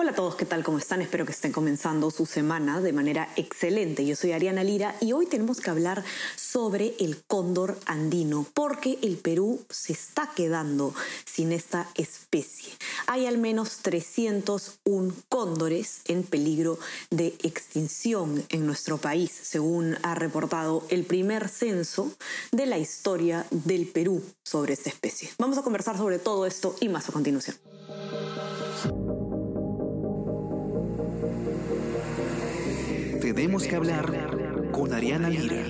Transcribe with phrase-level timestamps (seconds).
[0.00, 0.62] Hola a todos, ¿qué tal?
[0.62, 1.02] ¿Cómo están?
[1.02, 4.06] Espero que estén comenzando su semana de manera excelente.
[4.06, 6.04] Yo soy Ariana Lira y hoy tenemos que hablar
[6.36, 10.94] sobre el cóndor andino, porque el Perú se está quedando
[11.24, 12.72] sin esta especie.
[13.08, 16.78] Hay al menos 301 cóndores en peligro
[17.10, 22.12] de extinción en nuestro país, según ha reportado el primer censo
[22.52, 25.28] de la historia del Perú sobre esta especie.
[25.38, 27.56] Vamos a conversar sobre todo esto y más a continuación.
[33.38, 35.62] Tenemos que hablar con Ariana Lira.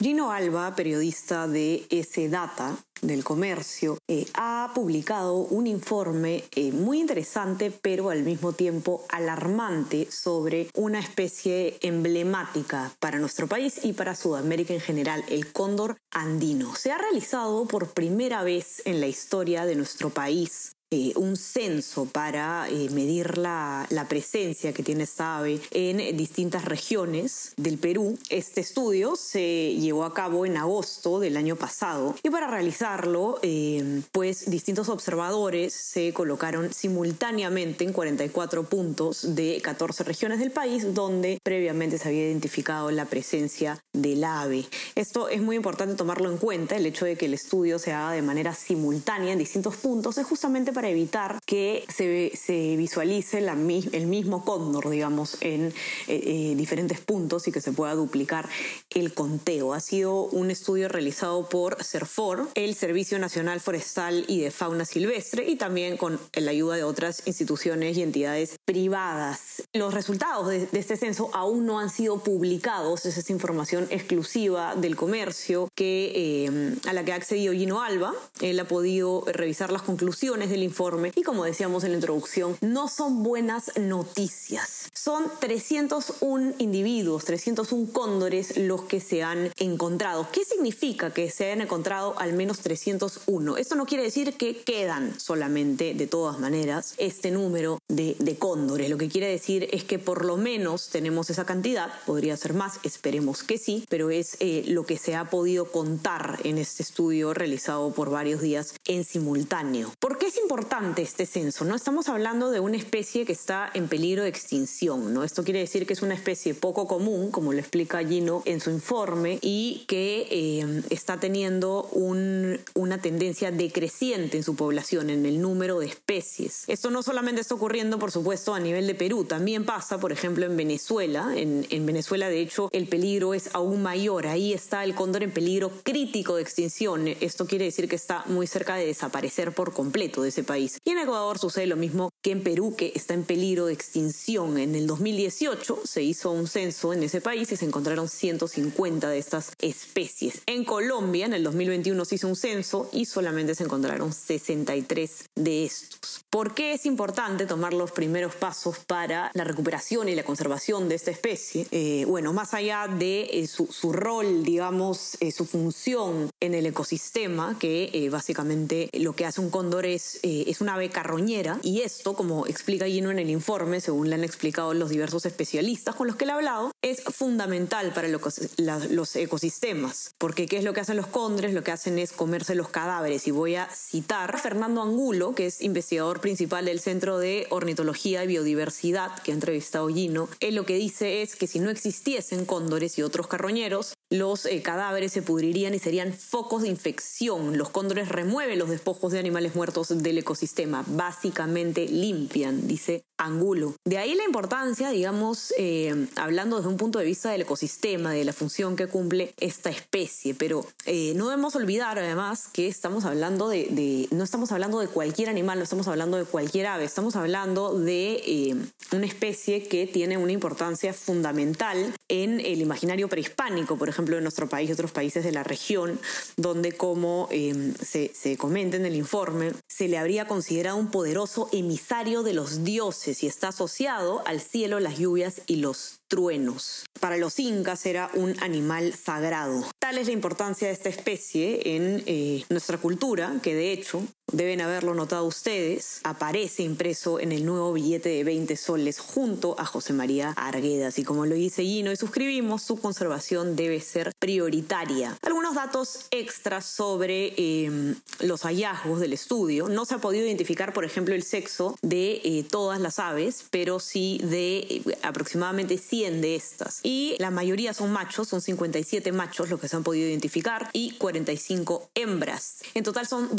[0.00, 7.00] Gino Alba, periodista de S Data, del Comercio, eh, ha publicado un informe eh, muy
[7.00, 14.14] interesante, pero al mismo tiempo alarmante, sobre una especie emblemática para nuestro país y para
[14.14, 16.74] Sudamérica en general, el cóndor andino.
[16.74, 22.06] Se ha realizado por primera vez en la historia de nuestro país eh, un censo
[22.06, 28.18] para eh, medir la, presencia que tiene esta ave en distintas regiones del Perú.
[28.28, 34.02] Este estudio se llevó a cabo en agosto del año pasado y para realizarlo, eh,
[34.10, 41.38] pues distintos observadores se colocaron simultáneamente en 44 puntos de 14 regiones del país donde
[41.44, 44.64] previamente se había identificado la presencia del ave.
[44.96, 48.10] Esto es muy importante tomarlo en cuenta, el hecho de que el estudio se haga
[48.12, 53.42] de manera simultánea en distintos puntos es justamente para para evitar que se, se visualice
[53.42, 55.72] la, el mismo cóndor, digamos, en eh,
[56.08, 58.48] eh, diferentes puntos y que se pueda duplicar
[58.88, 59.74] el conteo.
[59.74, 65.46] Ha sido un estudio realizado por CERFOR, el Servicio Nacional Forestal y de Fauna Silvestre,
[65.46, 69.64] y también con la ayuda de otras instituciones y entidades privadas.
[69.74, 74.96] Los resultados de, este censo aún no han sido publicados, es esa información exclusiva del
[74.96, 76.12] comercio que,
[76.46, 78.14] eh, a la que ha accedido Gino Alba.
[78.40, 80.69] Él ha podido revisar las conclusiones del informe
[81.14, 84.90] y como decíamos en la introducción, no son buenas noticias.
[85.02, 90.28] Son 301 individuos, 301 cóndores los que se han encontrado.
[90.30, 93.56] ¿Qué significa que se hayan encontrado al menos 301?
[93.56, 98.90] Esto no quiere decir que quedan solamente, de todas maneras, este número de, cóndores.
[98.90, 102.78] Lo que quiere decir es que por lo menos tenemos esa cantidad, podría ser más,
[102.82, 107.32] esperemos que sí, pero es eh, lo que se ha podido contar en este estudio
[107.32, 109.94] realizado por varios días en simultáneo.
[109.98, 110.50] ¿Por qué es importante?
[110.50, 111.76] importante este censo, ¿no?
[111.76, 115.24] Estamos hablando de una especie que está en peligro de extinción, ¿no?
[115.24, 118.70] Esto quiere decir que es una especie poco común, como lo explica Gino en su
[118.70, 125.80] informe, y que eh, está teniendo una tendencia decreciente en su población, en el número
[125.80, 126.64] de especies.
[126.66, 130.46] Esto no solamente está ocurriendo, por supuesto, a nivel de Perú, también pasa, por ejemplo,
[130.46, 131.32] en Venezuela.
[131.36, 134.26] En, en Venezuela, de hecho, el peligro es aún mayor.
[134.26, 137.08] Ahí está el cóndor en peligro crítico de extinción.
[137.08, 140.78] Esto quiere decir que está muy cerca de desaparecer por completo de ese país.
[140.84, 144.58] Y en Ecuador sucede lo mismo que en Perú, que está en peligro de extinción.
[144.58, 149.52] En 2018 se hizo un censo en ese país y se encontraron 150 de estas
[149.60, 150.42] especies.
[150.46, 155.64] En Colombia, en el 2021 se hizo un censo y solamente se encontraron 63 de
[155.64, 156.24] estos.
[156.30, 160.94] ¿Por qué es importante tomar los primeros pasos para la recuperación y la conservación de
[160.94, 161.66] esta especie?
[161.70, 167.56] Eh, bueno, más allá de eh, su, rol, digamos, eh, su función en el ecosistema,
[167.58, 172.46] que básicamente lo que hace un cóndor es es una ave carroñera y esto, como
[172.46, 176.24] explica Gino en el informe, según le han explicado los diversos especialistas con los que
[176.24, 180.14] él ha hablado, es fundamental para los ecosistemas.
[180.18, 181.52] Porque ¿qué es lo que hacen los cóndores?
[181.54, 183.26] Lo que hacen es comerse los cadáveres.
[183.26, 188.24] Y voy a citar a Fernando Angulo, que es investigador principal del Centro de Ornitología
[188.24, 190.28] y Biodiversidad, que ha entrevistado Gino.
[190.40, 194.60] Él lo que dice es que si no existiesen cóndores y otros carroñeros, los eh,
[194.60, 197.56] cadáveres se pudrirían y serían focos de infección.
[197.56, 203.74] Los cóndores remueven los despojos de animales muertos del ecosistema, básicamente limpian, dice Angulo.
[203.86, 208.24] De ahí la importancia, digamos, eh, hablando desde un punto de vista del ecosistema, de
[208.24, 213.48] la función que cumple esta especie, pero eh, no debemos olvidar además que estamos hablando
[213.48, 217.78] de, no estamos hablando de cualquier animal, no estamos hablando de cualquier ave, estamos hablando
[217.78, 218.56] de
[218.92, 224.48] una especie que tiene una importancia fundamental en el imaginario prehispánico, por ejemplo, en nuestro
[224.48, 225.98] país y otros países de la región,
[226.36, 232.22] donde, como se, se comenta en el informe, se le habría considerado un poderoso emisario
[232.22, 236.84] de los dioses y está asociado al cielo, las lluvias y los truenos.
[236.98, 239.64] Para los incas era un animal sagrado.
[239.78, 244.60] Tal es la importancia de esta especie en eh, nuestra cultura, que de hecho deben
[244.60, 249.92] haberlo notado ustedes, aparece impreso en el nuevo billete de 20 soles junto a José
[249.92, 250.98] María Arguedas.
[250.98, 255.18] Y como lo dice Gino y suscribimos, su conservación debe ser prioritaria.
[255.22, 259.68] Algunos datos extras sobre em, los hallazgos del estudio.
[259.68, 263.80] No se ha podido identificar, por ejemplo, el sexo de eh, todas las aves, pero
[263.80, 266.80] sí de eh, aproximadamente 100 de estas.
[266.82, 270.92] Y la mayoría son machos, son 57 machos los que se han podido identificar y
[270.92, 272.60] 45 hembras.
[272.74, 273.34] En total son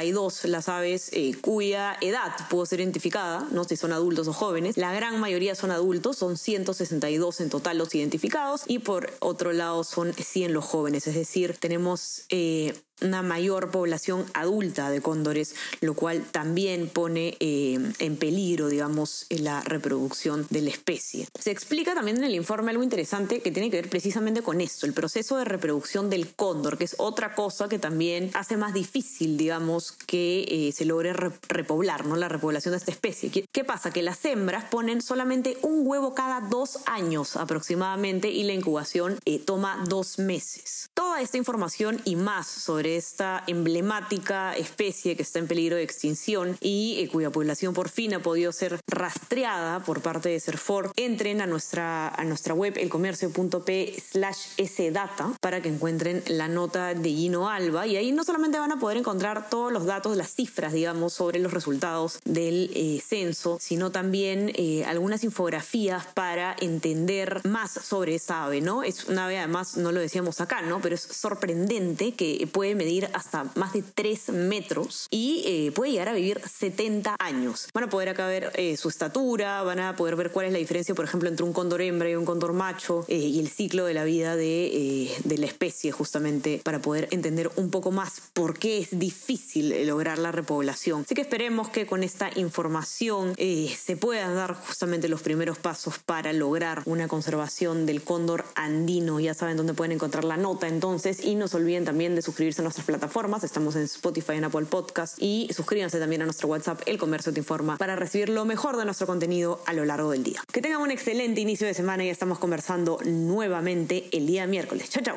[0.00, 1.10] 262 las aves
[1.40, 4.76] cuya edad pudo ser identificada, no si son adultos o jóvenes.
[4.76, 9.84] La gran mayoría son adultos, son 162 en total los identificados y por otro lado
[9.84, 15.94] son 100 los jóvenes, es decir, tenemos eh, una mayor población adulta de cóndores, lo
[15.94, 21.28] cual también pone eh, en peligro, digamos, la reproducción de la especie.
[21.38, 24.86] Se explica también en el informe algo interesante que tiene que ver precisamente con esto,
[24.86, 29.36] el proceso de reproducción del cóndor, que es otra cosa que también hace más difícil,
[29.36, 32.16] digamos, que eh, se logre repoblar, ¿no?
[32.16, 33.30] La repoblación de esta especie.
[33.30, 33.90] ¿Qué, pasa?
[33.90, 39.38] Que las hembras ponen solamente un huevo cada dos años aproximadamente y la incubación eh,
[39.38, 40.90] toma dos meses.
[40.94, 46.56] Toda esta información y más sobre esta emblemática especie que está en peligro de extinción
[46.60, 51.40] y eh, cuya población por fin ha podido ser rastreada por parte de Serfor, entren
[51.40, 57.48] a nuestra, a nuestra web elcomercio.p slash sdata para que encuentren la nota de Gino
[57.48, 61.12] Alba y ahí no solamente van a poder encontrar todos los datos, las cifras, digamos,
[61.12, 68.14] sobre los resultados del eh, censo, sino también eh, algunas infografías para entender más sobre
[68.14, 68.82] esa ave, ¿no?
[68.82, 70.80] Es una ave, además, no lo decíamos acá, ¿no?
[70.80, 76.08] Pero es sorprendente que puede medir hasta más de 3 metros y eh, puede llegar
[76.08, 77.68] a vivir 70 años.
[77.74, 80.58] Van a poder acá ver eh, su estatura, van a poder ver cuál es la
[80.58, 83.84] diferencia, por ejemplo, entre un cóndor hembra y un cóndor macho eh, y el ciclo
[83.86, 88.58] de la vida de, de, la especie, justamente para poder entender un poco más por
[88.58, 91.02] qué es difícil lograr la repoblación.
[91.02, 96.32] Así que esperemos que con esta información se puedan dar justamente los primeros pasos para
[96.32, 99.20] lograr una conservación del cóndor andino.
[99.20, 102.62] Ya saben dónde pueden encontrar la nota entonces y no se olviden también de suscribirse
[102.66, 103.44] nuestras plataformas.
[103.44, 107.38] Estamos en Spotify, en Apple Podcast y suscríbanse también a nuestro WhatsApp, El Comercio Te
[107.38, 110.42] Informa, para recibir lo mejor de nuestro contenido a lo largo del día.
[110.52, 114.90] Que tengan un excelente inicio de semana y estamos conversando nuevamente el día miércoles.
[114.90, 115.16] Chao, chao.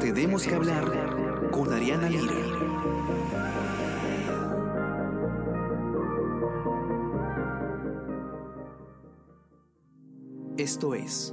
[0.00, 2.34] Tenemos que hablar con Ariana Lira.
[10.56, 11.32] Esto es